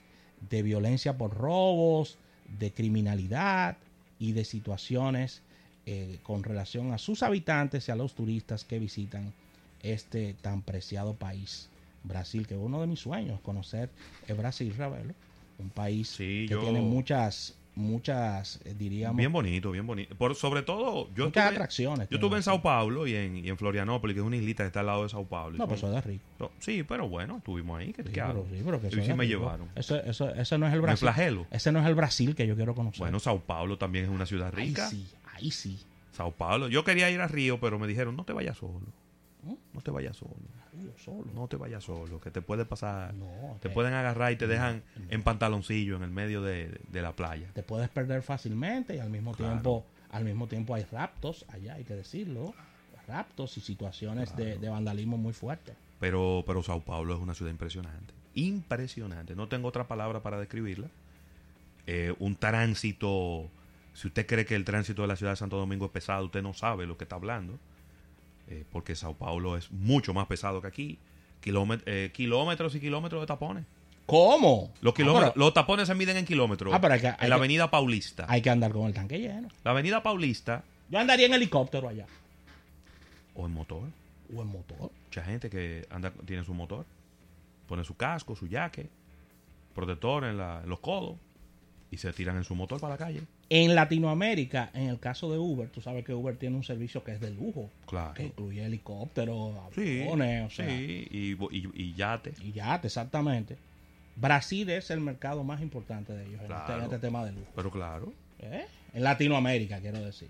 de 0.48 0.62
violencia 0.62 1.16
por 1.16 1.34
robos, 1.34 2.18
de 2.58 2.72
criminalidad 2.72 3.76
y 4.18 4.32
de 4.32 4.44
situaciones 4.44 5.42
eh, 5.86 6.18
con 6.22 6.42
relación 6.42 6.92
a 6.92 6.98
sus 6.98 7.22
habitantes 7.22 7.88
y 7.88 7.92
a 7.92 7.96
los 7.96 8.14
turistas 8.14 8.64
que 8.64 8.78
visitan 8.78 9.32
este 9.82 10.34
tan 10.34 10.62
preciado 10.62 11.14
país, 11.14 11.68
Brasil, 12.04 12.46
que 12.46 12.56
uno 12.56 12.80
de 12.80 12.86
mis 12.86 13.00
sueños 13.00 13.40
conocer 13.40 13.90
Brasil, 14.36 14.74
Ravelo, 14.76 15.14
un 15.60 15.70
país 15.70 16.08
Sí, 16.08 16.46
que 16.48 16.54
yo- 16.54 16.60
tiene 16.60 16.80
muchas, 16.80 17.56
muchas, 17.76 18.60
eh, 18.64 18.74
diríamos, 18.76 19.16
Bien 19.16 19.32
bonito, 19.32 19.70
bien 19.70 19.86
bonito. 19.86 20.14
Por, 20.16 20.34
sobre 20.34 20.62
todo, 20.62 21.08
yo 21.14 21.26
muchas 21.26 21.44
estuve, 21.44 21.56
atracciones. 21.56 22.08
yo 22.10 22.16
estuve 22.16 22.36
en. 22.36 22.42
Sao 22.42 22.60
Paulo 22.62 23.06
y 23.06 23.14
en, 23.14 23.36
y 23.44 23.48
en 23.48 23.56
Florianópolis, 23.56 24.14
que 24.14 24.20
es 24.20 24.26
una 24.26 24.36
islita 24.36 24.62
que 24.64 24.68
está 24.68 24.80
al 24.80 24.86
lado 24.86 25.02
de 25.04 25.08
Sao 25.08 25.24
Paulo. 25.24 25.56
No, 25.56 25.66
pues 25.68 25.80
son- 25.80 25.90
eso 25.90 25.98
es 25.98 26.04
rico. 26.04 26.50
Sí, 26.58 26.82
pero 26.82 27.08
bueno, 27.08 27.38
estuvimos 27.38 27.78
ahí. 27.78 27.92
¿qué, 27.92 28.02
Sí, 28.02 28.10
pero, 28.12 28.46
sí, 28.50 28.62
pero 28.64 28.80
que 28.80 28.86
Y 28.88 28.90
eso 28.90 29.02
sí 29.02 29.14
me 29.14 29.24
rico. 29.24 29.38
llevaron. 29.40 29.68
Eso, 29.74 29.96
eso, 30.02 30.30
ese 30.34 30.58
no 30.58 30.66
es 30.66 30.74
el 30.74 30.80
Brasil. 30.80 30.98
flagelo. 31.06 31.46
Ese 31.50 31.72
no 31.72 31.80
es 31.80 31.86
el 31.86 31.94
Brasil 31.94 32.34
que 32.34 32.46
yo 32.46 32.56
quiero 32.56 32.74
conocer. 32.74 32.98
Bueno, 32.98 33.18
Sao 33.20 33.40
Paulo 33.40 33.78
también 33.78 34.04
es 34.06 34.10
una 34.10 34.26
ciudad 34.26 34.52
ahí 34.56 34.68
rica. 34.68 34.88
sí, 34.88 35.06
ahí 35.34 35.50
sí. 35.50 35.78
Sao 36.12 36.32
Paulo. 36.32 36.68
Yo 36.68 36.84
quería 36.84 37.10
ir 37.10 37.20
a 37.20 37.28
Río, 37.28 37.60
pero 37.60 37.78
me 37.78 37.86
dijeron, 37.86 38.16
no 38.16 38.24
te 38.24 38.32
vayas 38.32 38.56
solo. 38.58 38.80
¿Mm? 39.42 39.54
No 39.72 39.80
te 39.80 39.90
vayas 39.90 40.16
solo. 40.16 40.34
Solo. 40.96 41.26
No 41.34 41.48
te 41.48 41.56
vayas 41.56 41.82
solo, 41.84 42.20
que 42.20 42.30
te 42.30 42.42
puede 42.42 42.64
pasar. 42.64 43.12
No, 43.14 43.58
te 43.60 43.68
que- 43.68 43.74
pueden 43.74 43.92
agarrar 43.94 44.32
y 44.32 44.36
te 44.36 44.46
dejan 44.46 44.82
en 45.08 45.22
pantaloncillo 45.22 45.96
en 45.96 46.02
el 46.02 46.10
medio 46.10 46.42
de, 46.42 46.80
de 46.88 47.02
la 47.02 47.12
playa. 47.12 47.48
te 47.54 47.62
puedes 47.62 47.88
perder 47.88 48.22
fácilmente 48.22 48.94
y 48.96 48.98
al 48.98 49.10
mismo 49.10 49.32
Claro. 49.34 49.52
tiempo 49.54 49.86
al 50.12 50.24
mismo 50.24 50.46
tiempo 50.48 50.74
hay 50.74 50.84
raptos 50.90 51.44
allá 51.48 51.74
hay 51.74 51.84
que 51.84 51.94
decirlo 51.94 52.52
raptos 53.06 53.56
y 53.56 53.60
situaciones 53.60 54.34
de, 54.36 54.58
de 54.58 54.68
vandalismo 54.68 55.16
muy 55.16 55.32
fuertes 55.32 55.74
Pero, 56.00 56.42
pero 56.46 56.62
Sao 56.62 56.80
Paulo 56.80 57.14
es 57.14 57.20
una 57.20 57.34
ciudad 57.34 57.50
impresionante. 57.50 58.12
Impresionante. 58.34 59.34
No 59.36 59.48
tengo 59.48 59.68
otra 59.68 59.86
palabra 59.88 60.20
para 60.20 60.38
describirla. 60.38 60.88
Eh, 61.86 62.14
un 62.20 62.36
tránsito. 62.36 63.48
Si 63.94 64.06
usted 64.08 64.26
cree 64.26 64.44
que 64.46 64.54
el 64.54 64.64
tránsito 64.64 65.02
de 65.02 65.08
la 65.08 65.16
ciudad 65.16 65.32
de 65.32 65.36
Santo 65.36 65.56
Domingo 65.56 65.86
es 65.86 65.90
pesado, 65.90 66.24
usted 66.26 66.42
no 66.42 66.54
sabe 66.54 66.86
lo 66.86 66.96
que 66.96 67.04
está 67.04 67.16
hablando. 67.16 67.58
Eh, 68.50 68.64
porque 68.70 68.94
Sao 68.96 69.14
Paulo 69.14 69.56
es 69.56 69.70
mucho 69.70 70.12
más 70.12 70.26
pesado 70.26 70.60
que 70.60 70.66
aquí. 70.66 70.98
Kilómet- 71.42 71.82
eh, 71.86 72.10
kilómetros 72.12 72.74
y 72.74 72.80
kilómetros 72.80 73.22
de 73.22 73.26
tapones. 73.26 73.64
¿cómo? 74.06 74.72
Los, 74.80 74.92
Ah, 74.92 74.96
kilómetros, 74.96 75.32
pero 75.34 75.44
los 75.46 75.54
tapones 75.54 75.86
se 75.86 75.94
miden 75.94 76.16
en 76.16 76.24
kilómetros. 76.26 76.74
Ah, 76.74 76.80
pero 76.80 76.94
hay 76.94 77.00
que- 77.00 77.06
hay 77.06 77.14
en 77.20 77.30
la 77.30 77.36
que- 77.36 77.40
avenida 77.40 77.70
Paulista. 77.70 78.26
hay 78.28 78.42
que 78.42 78.50
andar 78.50 78.72
con 78.72 78.86
el 78.88 78.92
tanque 78.92 79.20
lleno 79.20 79.46
La 79.62 79.70
avenida 79.70 80.02
Paulista 80.02 80.64
yo 80.90 80.98
andaría 80.98 81.26
en 81.26 81.34
helicóptero 81.34 81.88
allá 81.88 82.06
o 83.36 83.46
en 83.46 83.52
motor. 83.52 83.82
o 84.36 84.42
en 84.42 84.48
motor 84.48 84.90
Mucha 85.06 85.22
gente 85.22 85.48
que 85.48 85.86
anda 85.90 86.12
tiene 86.26 86.42
su 86.44 86.52
motor. 86.54 86.84
Pone 87.68 87.84
su 87.84 87.96
casco, 87.96 88.34
su 88.34 88.48
jaque, 88.50 88.88
protector 89.76 90.24
en, 90.24 90.36
la- 90.38 90.60
en 90.64 90.68
los 90.68 90.80
codos 90.80 91.16
y 91.92 91.96
se 91.96 92.12
tiran 92.12 92.36
en 92.36 92.42
su 92.44 92.54
motor 92.56 92.80
para 92.80 92.94
la 92.94 92.98
calle. 92.98 93.22
En 93.52 93.74
Latinoamérica 93.74 94.70
en 94.74 94.88
el 94.88 94.98
caso 95.00 95.30
de 95.30 95.38
Uber 95.38 95.68
tú 95.68 95.80
sabes 95.80 96.04
que 96.04 96.14
Uber 96.14 96.36
tiene 96.36 96.56
un 96.56 96.62
servicio 96.64 97.02
que 97.04 97.12
es 97.12 97.20
de 97.20 97.30
lujo 97.32 97.68
Claro. 97.86 98.14
que 98.14 98.24
incluye 98.24 98.64
helicóptero 98.64 99.52
Sí, 99.74 100.00
aviones 100.02 100.46
o 100.46 100.50
sea, 100.54 100.66
sí, 100.68 101.08
y, 101.10 101.32
y, 101.34 101.68
y 101.74 101.94
yate. 101.94 102.32
y 102.42 102.52
ya 102.52 102.76
exactamente 102.82 103.56
Brasil 104.16 104.70
es 104.70 104.90
el 104.90 105.00
mercado 105.00 105.42
más 105.44 105.60
importante 105.62 106.12
de 106.12 106.26
ellos 106.26 106.40
en 106.44 106.52
este- 106.52 106.72
en, 106.74 106.82
este, 106.82 106.98
tema 106.98 107.24
de 107.24 107.32
lujo 107.32 107.46
Pero 107.56 107.70
claro, 107.70 108.12
¿Eh? 108.38 108.66
En 108.94 109.02
Latinoamérica, 109.04 109.80
quiero 109.80 110.00
decir. 110.00 110.28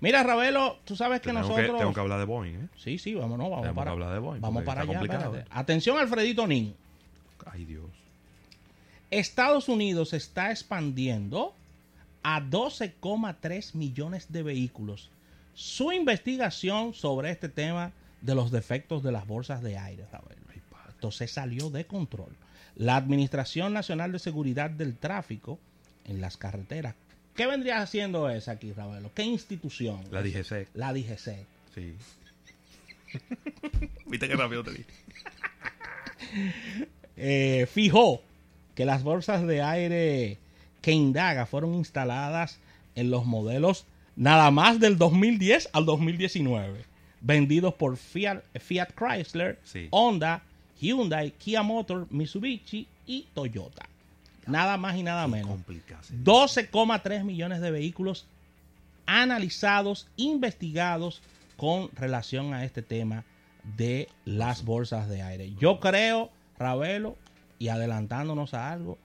Mira, 0.00 0.22
Ravelo, 0.22 0.78
tú 0.84 0.94
sabes 0.96 1.20
que 1.20 1.28
tengo, 1.28 1.40
nosotros. 1.40 1.66
que, 1.72 1.78
tengo 1.78 1.92
que 1.94 2.00
hablar 2.00 2.18
de 2.18 2.24
Boeing, 2.24 2.54
¿eh? 2.54 2.68
Sí, 2.76 2.98
sí, 2.98 3.14
vámonos, 3.14 3.48
vamos 3.50 3.62
Tenemos 3.62 3.76
para 3.76 3.90
que 3.90 3.92
hablar 3.92 4.12
de 4.12 4.18
Boeing, 4.18 4.40
Vamos 4.40 4.62
para 4.64 4.80
está 4.82 4.90
allá. 4.92 4.98
complicado. 5.00 5.24
espérate. 5.36 5.50
Atención, 5.58 5.98
Alfredito 5.98 6.46
Nin. 6.46 6.74
Ay, 7.46 7.64
Dios. 7.64 7.84
Estados 9.10 9.68
Unidos 9.68 10.12
está 10.12 10.50
expandiendo 10.50 11.54
a 12.22 12.40
12,3 12.42 13.74
millones 13.74 14.30
de 14.30 14.42
vehículos 14.42 15.10
su 15.54 15.92
investigación 15.92 16.94
sobre 16.94 17.30
este 17.30 17.48
tema 17.48 17.92
de 18.20 18.34
los 18.34 18.50
defectos 18.50 19.02
de 19.02 19.12
las 19.12 19.26
bolsas 19.26 19.62
de 19.62 19.78
aire, 19.78 20.04
padre. 20.10 20.36
Entonces 20.94 21.30
salió 21.30 21.70
de 21.70 21.86
control. 21.86 22.36
La 22.76 22.96
Administración 22.96 23.72
Nacional 23.72 24.12
de 24.12 24.18
Seguridad 24.18 24.68
del 24.70 24.96
Tráfico 24.96 25.58
en 26.04 26.20
las 26.20 26.36
carreteras. 26.36 26.94
¿Qué 27.34 27.46
vendría 27.46 27.80
haciendo 27.80 28.28
esa 28.28 28.52
aquí, 28.52 28.72
Ravelo? 28.72 29.10
¿Qué 29.14 29.22
institución? 29.22 30.00
La 30.10 30.22
DGC, 30.22 30.68
La 30.74 30.92
DGC. 30.92 31.46
sí. 31.74 31.94
Viste 34.06 34.28
qué 34.28 34.36
rápido 34.36 34.62
te 34.62 34.70
dije. 34.72 34.84
eh, 37.16 37.66
fijó 37.72 38.22
que 38.74 38.84
las 38.84 39.02
bolsas 39.02 39.46
de 39.46 39.62
aire 39.62 40.38
que 40.80 40.92
indaga 40.92 41.46
fueron 41.46 41.74
instaladas 41.74 42.58
en 42.94 43.10
los 43.10 43.26
modelos 43.26 43.86
nada 44.16 44.50
más 44.50 44.80
del 44.80 44.98
2010 44.98 45.70
al 45.72 45.86
2019, 45.86 46.84
vendidos 47.20 47.74
por 47.74 47.96
Fiat, 47.96 48.42
Fiat 48.58 48.90
Chrysler, 48.94 49.58
Sí. 49.64 49.88
Honda, 49.90 50.42
Hyundai, 50.80 51.32
Kia 51.32 51.62
Motor, 51.62 52.06
Mitsubishi 52.10 52.86
y 53.06 53.26
Toyota. 53.34 53.86
Nada 54.46 54.76
más 54.76 54.96
y 54.96 55.02
nada 55.02 55.28
menos. 55.28 55.50
Complicado. 55.50 56.02
12,3 56.24 57.24
millones 57.24 57.60
de 57.60 57.70
vehículos 57.70 58.26
analizados, 59.06 60.08
investigados 60.16 61.22
con 61.56 61.90
relación 61.94 62.54
a 62.54 62.64
este 62.64 62.82
tema 62.82 63.24
de 63.76 64.08
las 64.24 64.64
bolsas 64.64 65.08
de 65.08 65.22
aire. 65.22 65.52
Yo 65.58 65.80
creo, 65.80 66.30
Ravelo, 66.58 67.16
y 67.58 67.68
adelantándonos 67.68 68.54
a 68.54 68.72
algo, 68.72 68.98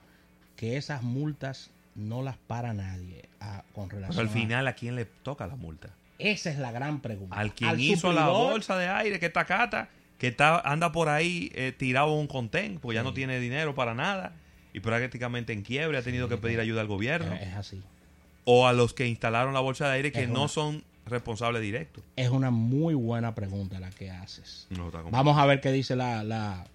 que 0.55 0.77
esas 0.77 1.03
multas 1.03 1.69
no 1.95 2.21
las 2.24 2.38
para 2.38 2.74
nadie 2.74 3.29
a- 3.39 3.63
con 3.74 3.88
Pero 3.89 4.01
relación 4.01 4.27
al 4.27 4.33
final, 4.33 4.67
¿a 4.67 4.74
quién 4.74 4.95
le 4.95 5.05
toca 5.05 5.47
la 5.47 5.55
multa? 5.55 5.89
Esa 6.19 6.50
es 6.50 6.57
la 6.59 6.71
gran 6.71 7.01
pregunta. 7.01 7.35
Al 7.35 7.53
quien 7.53 7.69
Al 7.71 7.79
hizo 7.79 8.13
la 8.13 8.27
bolsa 8.27 8.77
de 8.77 8.88
aire, 8.88 9.19
que 9.19 9.25
está 9.27 9.45
cata, 9.45 9.89
que 10.17 10.27
está, 10.27 10.59
anda 10.59 10.91
por 10.91 11.09
ahí 11.09 11.51
eh, 11.55 11.74
tirado 11.77 12.13
un 12.13 12.27
contén, 12.27 12.79
porque 12.81 12.95
ya 12.95 13.03
no 13.03 13.13
tiene 13.13 13.39
dinero 13.39 13.75
para 13.75 13.93
nada 13.93 14.33
y 14.74 14.79
prácticamente 14.79 15.51
en 15.53 15.62
quiebre, 15.62 15.97
ha 15.97 16.01
tenido 16.01 16.27
que 16.29 16.38
pedir 16.38 16.59
ayuda 16.59 16.81
al 16.81 16.88
gobierno. 16.88 17.33
Es 17.35 17.53
así. 17.55 17.81
o 18.47 18.67
a 18.67 18.74
los 18.74 18.93
que 18.93 19.07
instalaron 19.07 19.53
la 19.55 19.59
bolsa 19.59 19.88
de 19.88 19.95
aire 19.95 20.12
que 20.12 20.24
Es 20.24 20.29
no 20.29 20.41
una- 20.41 20.47
son 20.47 20.83
responsables 21.07 21.62
directos. 21.63 22.03
Es 22.15 22.29
una 22.29 22.51
muy 22.51 22.93
buena 22.93 23.33
pregunta 23.35 23.79
la 23.79 23.89
que 23.89 24.12
haces. 24.12 24.67
No. 24.69 24.91
Vamos 25.12 25.38
a 25.39 25.45
ver 25.47 25.62
qué 25.62 25.71
dice 25.71 25.95
la, 25.95 26.24
la- 26.24 26.65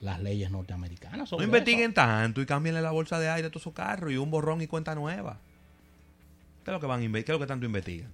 las 0.00 0.20
leyes 0.20 0.50
norteamericanas. 0.50 1.30
No 1.32 1.42
investiguen 1.42 1.90
eso. 1.90 1.94
tanto 1.94 2.40
y 2.40 2.46
cámbienle 2.46 2.80
la 2.82 2.90
bolsa 2.90 3.18
de 3.18 3.28
aire 3.28 3.48
a 3.48 3.50
todos 3.50 3.62
sus 3.62 3.74
carros 3.74 4.12
y 4.12 4.16
un 4.16 4.30
borrón 4.30 4.62
y 4.62 4.66
cuenta 4.66 4.94
nueva. 4.94 5.38
¿Qué 6.64 6.70
es 6.70 6.72
lo 6.72 6.80
que 6.80 6.86
van 6.86 7.00
a 7.04 7.12
¿Qué 7.12 7.18
es 7.20 7.28
lo 7.28 7.38
que 7.38 7.46
tanto 7.46 7.66
investigan? 7.66 8.10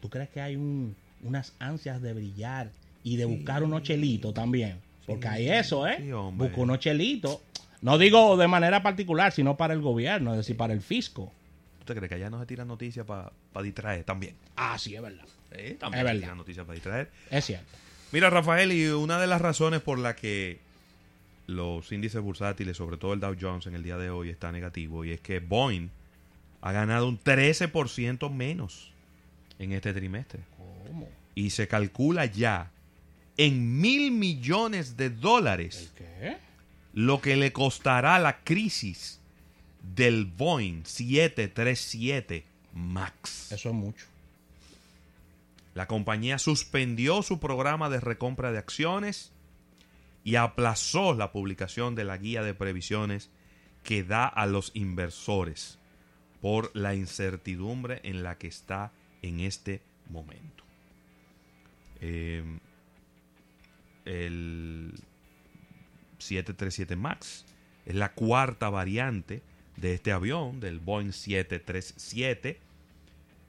¿Tú 0.00 0.08
crees 0.08 0.28
que 0.30 0.40
hay 0.40 0.56
un- 0.56 0.94
unas 1.22 1.54
ansias 1.58 2.00
de 2.00 2.12
brillar 2.12 2.70
y 3.02 3.16
de 3.16 3.24
buscar 3.24 3.62
unos 3.62 3.82
chelitos 3.82 4.32
también? 4.34 4.80
Porque 5.06 5.26
hay 5.28 5.48
eso, 5.48 5.86
¿eh? 5.86 5.96
Sí. 5.98 6.10
Busca 6.12 6.60
unos 6.60 6.78
chelitos. 6.78 7.40
No 7.80 7.96
digo 7.98 8.36
de 8.36 8.48
manera 8.48 8.82
particular, 8.82 9.32
sino 9.32 9.56
para 9.56 9.72
el 9.74 9.80
gobierno, 9.80 10.32
es 10.32 10.38
decir, 10.38 10.56
para 10.56 10.72
el 10.72 10.80
fisco. 10.82 11.32
¿Tú 11.78 11.86
te 11.86 11.94
crees 11.94 12.08
que 12.08 12.16
allá 12.16 12.28
no 12.30 12.38
se 12.40 12.46
tiran 12.46 12.68
noticias 12.68 13.06
para 13.06 13.32
distraer 13.62 14.04
también? 14.04 14.34
Ah, 14.56 14.76
sí, 14.78 14.94
es 14.94 15.00
verdad. 15.02 15.24
Eh, 15.52 15.76
también 15.80 16.00
Es 16.00 16.06
se 16.08 16.12
verdad. 16.12 16.20
tiran 16.20 16.36
noticias 16.38 16.66
para 16.66 16.74
distraer. 16.74 17.10
Es 17.30 17.44
cierto. 17.46 17.66
Mira, 18.12 18.30
Rafael, 18.30 18.72
y 18.72 18.86
una 18.88 19.18
de 19.18 19.26
las 19.26 19.40
razones 19.40 19.80
por 19.80 19.98
la 19.98 20.14
que 20.16 20.60
los 21.48 21.90
índices 21.92 22.20
bursátiles, 22.20 22.76
sobre 22.76 22.98
todo 22.98 23.14
el 23.14 23.20
Dow 23.20 23.34
Jones 23.40 23.66
en 23.66 23.74
el 23.74 23.82
día 23.82 23.96
de 23.96 24.10
hoy, 24.10 24.28
está 24.28 24.52
negativo, 24.52 25.04
y 25.04 25.12
es 25.12 25.20
que 25.20 25.40
Boeing 25.40 25.88
ha 26.60 26.72
ganado 26.72 27.08
un 27.08 27.18
13% 27.18 28.30
menos 28.30 28.92
en 29.58 29.72
este 29.72 29.94
trimestre. 29.94 30.42
¿Cómo? 30.86 31.08
Y 31.34 31.50
se 31.50 31.66
calcula 31.66 32.26
ya 32.26 32.70
en 33.38 33.80
mil 33.80 34.10
millones 34.10 34.96
de 34.96 35.08
dólares 35.08 35.90
¿Qué? 35.96 36.36
lo 36.92 37.20
que 37.22 37.36
le 37.36 37.52
costará 37.52 38.18
la 38.18 38.40
crisis 38.40 39.18
del 39.94 40.26
Boeing 40.26 40.84
737 40.84 42.44
MAX. 42.74 43.52
Eso 43.52 43.70
es 43.70 43.74
mucho. 43.74 44.04
La 45.74 45.86
compañía 45.86 46.38
suspendió 46.38 47.22
su 47.22 47.40
programa 47.40 47.88
de 47.88 48.00
recompra 48.00 48.52
de 48.52 48.58
acciones 48.58 49.32
y 50.24 50.36
aplazó 50.36 51.14
la 51.14 51.32
publicación 51.32 51.94
de 51.94 52.04
la 52.04 52.16
guía 52.18 52.42
de 52.42 52.54
previsiones 52.54 53.30
que 53.82 54.04
da 54.04 54.26
a 54.26 54.46
los 54.46 54.70
inversores 54.74 55.78
por 56.40 56.70
la 56.74 56.94
incertidumbre 56.94 58.00
en 58.04 58.22
la 58.22 58.38
que 58.38 58.48
está 58.48 58.92
en 59.22 59.40
este 59.40 59.82
momento. 60.08 60.64
Eh, 62.00 62.44
el 64.04 64.94
737 66.18 66.96
MAX 66.96 67.44
es 67.86 67.94
la 67.94 68.12
cuarta 68.12 68.70
variante 68.70 69.42
de 69.76 69.94
este 69.94 70.12
avión, 70.12 70.60
del 70.60 70.80
Boeing 70.80 71.12
737. 71.12 72.60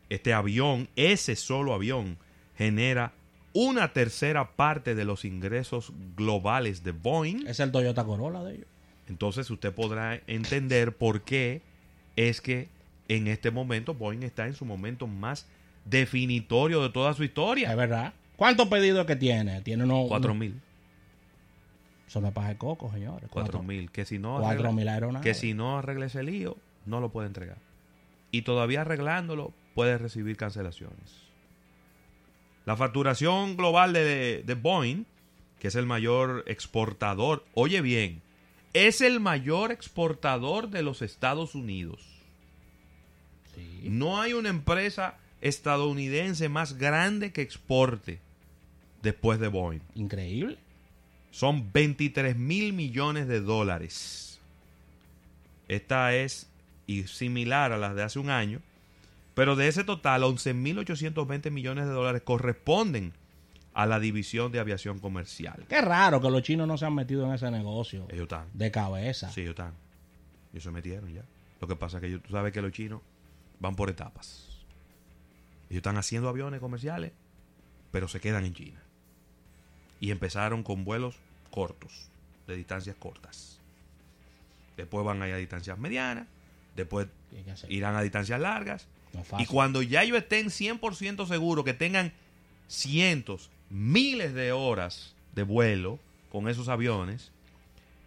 Este 0.09 0.33
avión, 0.33 0.89
ese 0.95 1.35
solo 1.35 1.73
avión, 1.73 2.17
genera 2.57 3.13
una 3.53 3.93
tercera 3.93 4.55
parte 4.55 4.95
de 4.95 5.05
los 5.05 5.25
ingresos 5.25 5.91
globales 6.15 6.83
de 6.83 6.91
Boeing. 6.91 7.47
Es 7.47 7.59
el 7.59 7.71
Toyota 7.71 8.03
Corolla 8.03 8.43
de 8.43 8.55
ellos. 8.55 8.67
Entonces 9.07 9.49
usted 9.49 9.73
podrá 9.73 10.21
entender 10.27 10.95
por 10.95 11.21
qué 11.21 11.61
es 12.15 12.41
que 12.41 12.69
en 13.07 13.27
este 13.27 13.49
momento 13.49 13.93
Boeing 13.95 14.21
está 14.23 14.45
en 14.45 14.53
su 14.53 14.65
momento 14.65 15.07
más 15.07 15.47
definitorio 15.85 16.83
de 16.83 16.89
toda 16.89 17.13
su 17.13 17.23
Es 17.23 17.29
historia. 17.29 17.73
verdad. 17.75 18.13
¿Cuántos 18.35 18.67
pedidos 18.67 19.05
que 19.05 19.15
tiene? 19.15 19.61
Tiene 19.61 19.83
unos... 19.83 20.07
Cuatro 20.07 20.33
mil. 20.35 20.61
Eso 22.07 22.21
no 22.21 22.27
es 22.27 22.33
paja 22.33 22.49
de 22.49 22.57
coco, 22.57 22.91
señores. 22.91 23.29
Cuatro 23.31 23.61
mil. 23.63 23.91
Que 23.91 24.05
si 24.05 24.17
no 24.19 24.39
Cuatro 24.39 24.71
mil 24.71 24.87
aeronaves. 24.87 25.23
que 25.23 25.33
si 25.33 25.53
no 25.53 25.77
arregla 25.77 26.05
ese 26.05 26.23
lío, 26.23 26.55
no 26.85 26.99
lo 27.01 27.09
puede 27.09 27.27
entregar. 27.27 27.57
Y 28.31 28.43
todavía 28.43 28.81
arreglándolo, 28.81 29.53
puede 29.75 29.97
recibir 29.97 30.37
cancelaciones. 30.37 31.28
La 32.69 32.77
facturación 32.77 33.57
global 33.57 33.93
de, 33.93 34.43
de 34.45 34.53
Boeing, 34.53 35.05
que 35.57 35.69
es 35.69 35.73
el 35.73 35.87
mayor 35.87 36.43
exportador, 36.45 37.43
oye 37.55 37.81
bien, 37.81 38.21
es 38.73 39.01
el 39.01 39.19
mayor 39.19 39.71
exportador 39.71 40.69
de 40.69 40.83
los 40.83 41.01
Estados 41.01 41.55
Unidos. 41.55 41.99
Sí. 43.55 43.89
No 43.89 44.21
hay 44.21 44.33
una 44.33 44.49
empresa 44.49 45.17
estadounidense 45.41 46.47
más 46.47 46.77
grande 46.77 47.31
que 47.31 47.41
exporte 47.41 48.19
después 49.01 49.39
de 49.39 49.47
Boeing. 49.47 49.81
Increíble. 49.95 50.59
Son 51.31 51.71
23 51.73 52.37
mil 52.37 52.73
millones 52.73 53.27
de 53.27 53.41
dólares. 53.41 54.39
Esta 55.67 56.13
es 56.13 56.47
y 56.85 57.05
similar 57.05 57.71
a 57.71 57.79
las 57.79 57.95
de 57.95 58.03
hace 58.03 58.19
un 58.19 58.29
año, 58.29 58.61
pero 59.39 59.55
de 59.55 59.69
ese 59.69 59.85
total 59.85 60.23
11.820 60.23 61.49
millones 61.49 61.85
de 61.85 61.91
dólares 61.93 62.23
corresponden 62.25 63.13
a 63.73 63.85
la 63.85 63.97
división 64.01 64.51
de 64.51 64.59
aviación 64.59 64.99
comercial. 64.99 65.63
Qué 65.69 65.79
raro 65.79 66.19
que 66.19 66.29
los 66.29 66.41
chinos 66.43 66.67
no 66.67 66.77
se 66.77 66.85
han 66.85 66.93
metido 66.93 67.25
en 67.25 67.31
ese 67.33 67.49
negocio 67.49 68.05
Ellos 68.09 68.23
están. 68.23 68.47
de 68.53 68.69
cabeza. 68.69 69.31
Sí, 69.31 69.39
ellos 69.39 69.51
están. 69.51 69.75
Ellos 70.51 70.63
se 70.65 70.71
metieron 70.71 71.13
ya. 71.13 71.23
Lo 71.61 71.69
que 71.69 71.77
pasa 71.77 71.97
es 71.97 72.01
que 72.01 72.07
ellos- 72.07 72.21
tú 72.21 72.31
sabes 72.33 72.51
que 72.51 72.61
los 72.61 72.73
chinos 72.73 73.01
van 73.61 73.77
por 73.77 73.89
etapas. 73.89 74.45
Ellos 75.69 75.77
están 75.77 75.95
haciendo 75.95 76.27
aviones 76.27 76.59
comerciales, 76.59 77.13
pero 77.91 78.09
se 78.09 78.19
quedan 78.19 78.43
en 78.43 78.53
China. 78.53 78.81
Y 80.01 80.11
empezaron 80.11 80.63
con 80.63 80.83
vuelos 80.83 81.15
cortos, 81.49 82.09
de 82.45 82.57
distancias 82.57 82.97
cortas. 82.99 83.57
Después 84.75 85.05
van 85.05 85.21
a 85.21 85.29
ir 85.29 85.33
a 85.33 85.37
distancias 85.37 85.77
medianas, 85.77 86.27
después 86.75 87.07
irán 87.69 87.95
a 87.95 88.01
distancias 88.01 88.37
largas. 88.41 88.85
No 89.13 89.23
Y 89.39 89.45
cuando 89.45 89.81
ya 89.81 90.03
ellos 90.03 90.17
estén 90.17 90.47
100% 90.47 91.27
seguros 91.27 91.65
que 91.65 91.73
tengan 91.73 92.11
cientos, 92.67 93.49
miles 93.69 94.33
de 94.33 94.51
horas 94.51 95.15
de 95.33 95.43
vuelo 95.43 95.99
con 96.31 96.47
esos 96.47 96.67
aviones, 96.69 97.31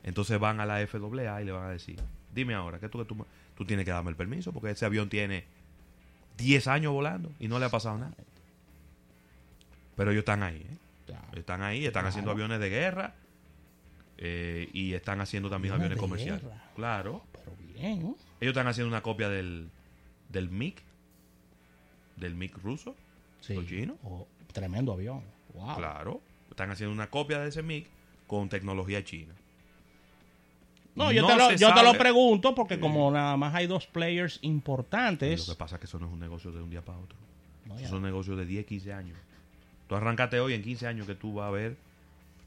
entonces 0.05 0.39
van 0.39 0.61
a 0.61 0.67
la 0.67 0.85
FAA 0.87 1.43
y 1.43 1.45
le 1.45 1.53
van 1.53 1.65
a 1.65 1.71
decir, 1.71 1.99
dime 2.35 2.55
ahora, 2.55 2.79
que 2.79 2.89
tú, 2.89 2.99
que 2.99 3.05
tú, 3.05 3.27
tú 3.57 3.65
tienes 3.65 3.85
que 3.85 3.91
darme 3.91 4.11
el 4.11 4.17
permiso 4.17 4.53
porque 4.53 4.71
ese 4.71 4.85
avión 4.85 5.09
tiene 5.09 5.45
10 6.39 6.67
años 6.69 6.93
volando 6.93 7.31
y 7.41 7.49
no 7.49 7.59
le 7.59 7.65
ha 7.67 7.71
pasado 7.71 7.99
nada. 7.99 8.15
Pero 9.97 10.11
ellos 10.11 10.21
están 10.23 10.43
ahí, 10.43 10.57
¿eh? 10.69 11.15
Están 11.35 11.63
ahí, 11.63 11.85
están 11.85 12.03
Claro. 12.03 12.09
haciendo 12.09 12.31
aviones 12.31 12.61
de 12.61 12.69
guerra 12.71 13.15
eh, 14.19 14.69
y 14.73 14.95
están 14.95 15.21
haciendo 15.21 15.51
también 15.51 15.75
Aviones 15.75 15.99
comerciales. 15.99 16.43
guerra. 16.43 16.63
Claro. 16.77 17.25
Pero 17.33 17.53
bien. 17.75 17.99
Ellos 18.41 18.53
están 18.53 18.67
haciendo 18.69 18.89
una 18.89 19.03
copia 19.03 19.29
del, 19.29 19.69
del 20.29 20.49
MiG, 20.51 20.77
del 22.17 22.35
MiG 22.35 22.57
ruso. 22.63 22.95
Sí. 23.41 23.55
¿Los 23.55 23.67
chinos? 23.67 23.97
Oh, 24.05 24.27
tremendo 24.53 24.93
avión. 24.93 25.23
Wow. 25.55 25.77
Claro. 25.77 26.21
Están 26.51 26.71
haciendo 26.71 26.93
una 26.93 27.09
copia 27.11 27.41
de 27.41 27.49
ese 27.49 27.63
MiG 27.63 27.87
con 28.27 28.49
tecnología 28.49 29.05
china. 29.05 29.35
No, 30.95 31.11
yo, 31.11 31.23
No 31.23 31.29
te, 31.29 31.37
lo, 31.37 31.53
yo 31.53 31.75
te 31.75 31.83
lo 31.83 31.95
pregunto 31.95 32.55
porque 32.55 32.79
como 32.79 33.11
nada 33.11 33.37
más 33.37 33.55
hay 33.55 33.67
dos 33.67 33.87
players 33.87 34.39
importantes. 34.43 35.49
Lo 35.49 35.55
que 35.55 35.59
pasa 35.59 35.77
es 35.77 35.81
que 35.81 35.87
eso 35.87 35.99
no 35.99 36.07
es 36.07 36.13
un 36.13 36.21
negocio 36.21 36.53
de 36.53 36.63
un 36.63 36.69
día 36.69 36.83
para 36.83 36.99
otro. 36.99 37.17
No, 37.65 37.77
Eso 37.77 37.85
es 37.85 37.93
un 37.93 38.03
negocio 38.03 38.37
de 38.37 38.45
10, 38.45 38.67
15 38.67 38.93
años. 38.93 39.19
Tú 39.89 39.95
arrancate 39.95 40.39
hoy 40.41 40.55
en 40.55 40.63
15 40.63 40.87
años 40.87 41.07
que 41.07 41.15
tú 41.15 41.35
vas 41.35 41.49
a 41.49 41.51
ver 41.51 41.77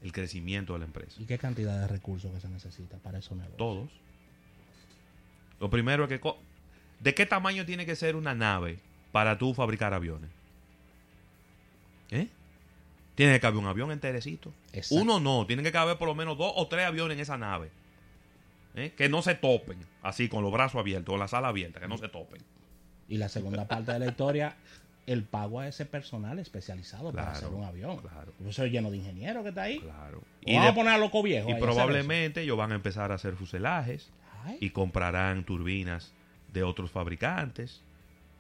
el 0.04 0.12
crecimiento 0.12 0.74
de 0.74 0.80
la 0.80 0.86
empresa. 0.86 1.20
¿Y 1.20 1.26
qué 1.26 1.38
cantidad 1.38 1.80
de 1.80 1.88
recursos 1.88 2.32
que 2.32 2.40
se 2.40 2.50
necesita 2.50 2.98
para 2.98 3.20
esos 3.20 3.38
negocios? 3.38 3.58
Todos. 3.58 3.90
Lo 5.60 5.70
primero 5.70 6.04
es 6.04 6.10
que... 6.10 6.34
¿De 7.00 7.14
qué 7.16 7.26
tamaño 7.26 7.66
tiene 7.66 7.86
que 7.86 7.96
ser 7.96 8.16
una 8.16 8.36
nave 8.36 8.80
para 9.16 9.38
tú 9.38 9.54
fabricar 9.54 9.94
aviones? 9.94 10.30
¿Eh? 12.12 12.28
Tiene 13.16 13.32
que 13.32 13.40
caber 13.40 13.58
un 13.58 13.66
avión 13.66 13.90
enterecito. 13.94 14.52
Exacto. 14.74 15.02
Uno 15.02 15.22
no, 15.22 15.48
tiene 15.48 15.64
que 15.64 15.72
caber 15.72 15.98
por 15.98 16.10
lo 16.10 16.16
menos 16.16 16.38
dos 16.38 16.52
o 16.54 16.68
tres 16.68 16.86
aviones 16.86 17.16
en 17.16 17.22
esa 17.22 17.38
nave. 17.38 17.70
¿Eh? 18.76 18.92
Que 18.98 19.08
no 19.08 19.22
se 19.22 19.34
topen, 19.36 19.78
así 20.02 20.28
con 20.28 20.44
los 20.44 20.52
brazos 20.52 20.82
abiertos, 20.82 21.14
con 21.14 21.20
la 21.22 21.30
sala 21.30 21.48
abierta, 21.48 21.80
que 21.80 21.88
no 21.88 21.98
se 21.98 22.10
topen. 22.10 22.42
Y 23.08 23.16
la 23.16 23.30
segunda 23.30 23.70
parte 23.70 23.94
de 23.94 24.00
la 24.00 24.08
historia, 24.08 24.58
el 25.08 25.24
pago 25.24 25.62
a 25.62 25.70
ese 25.70 25.86
personal 25.86 26.38
especializado 26.40 27.14
para 27.14 27.32
hacer 27.32 27.48
un 27.48 27.64
avión. 27.64 28.00
claro. 28.00 28.34
Eso 28.46 28.66
es 28.66 28.72
lleno 28.74 28.92
de 28.92 28.98
ingenieros 28.98 29.44
que 29.44 29.50
está 29.50 29.62
ahí. 29.62 29.80
Claro. 29.80 30.18
O 30.18 30.52
vamos 30.52 30.64
de- 30.64 30.68
a 30.72 30.76
poner 30.76 30.94
a 30.94 30.98
loco 30.98 31.24
viejo. 31.24 31.50
y 31.50 31.56
probablemente 31.56 32.42
ellos 32.42 32.58
van 32.58 32.74
a 32.74 32.76
empezar 32.76 33.14
a 33.14 33.16
hacer 33.16 33.38
fuselajes. 33.38 34.10
Ay, 34.44 34.58
y 34.60 34.72
comprarán 34.72 35.46
turbinas 35.46 36.12
de 36.52 36.64
otros 36.64 36.92
fabricantes 36.92 37.82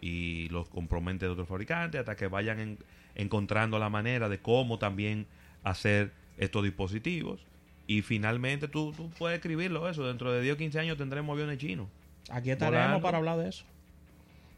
y 0.07 0.49
los 0.49 0.69
componentes 0.69 1.27
de 1.27 1.33
otros 1.33 1.47
fabricantes 1.47 1.99
hasta 1.99 2.15
que 2.15 2.27
vayan 2.27 2.59
en- 2.59 2.77
encontrando 3.15 3.79
la 3.79 3.89
manera 3.89 4.29
de 4.29 4.37
cómo 4.39 4.77
también 4.77 5.25
hacer 5.63 6.11
estos 6.37 6.63
dispositivos 6.63 7.41
y 7.87 8.01
finalmente 8.03 8.67
tú, 8.67 8.93
tú 8.95 9.09
puedes 9.17 9.37
escribirlo 9.37 9.89
eso 9.89 10.05
dentro 10.05 10.31
de 10.31 10.41
10 10.41 10.55
o 10.55 10.57
15 10.57 10.79
años 10.79 10.97
tendremos 10.97 11.33
aviones 11.33 11.57
chinos 11.57 11.87
Aquí 12.29 12.51
estaremos 12.51 12.83
volando. 12.85 13.01
para 13.03 13.17
hablar 13.17 13.37
de 13.39 13.49
eso. 13.49 13.63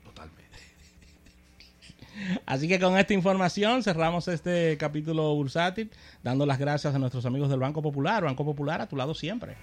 totalmente 0.03 0.43
Así 2.45 2.67
que 2.67 2.79
con 2.79 2.97
esta 2.97 3.13
información 3.13 3.83
cerramos 3.83 4.27
este 4.27 4.75
capítulo 4.77 5.35
bursátil, 5.35 5.91
dando 6.23 6.45
las 6.47 6.57
gracias 6.57 6.95
a 6.95 6.99
nuestros 6.99 7.25
amigos 7.27 7.49
del 7.49 7.59
Banco 7.59 7.81
Popular. 7.81 8.23
Banco 8.23 8.43
Popular 8.43 8.81
a 8.81 8.87
tu 8.87 8.95
lado 8.95 9.13
siempre. 9.13 9.55